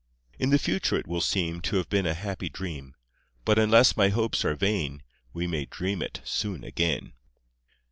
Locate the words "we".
5.31-5.45